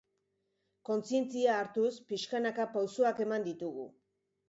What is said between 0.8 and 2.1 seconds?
Kontzientzia hartuz,